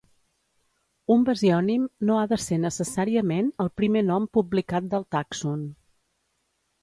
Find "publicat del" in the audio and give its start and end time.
4.39-5.05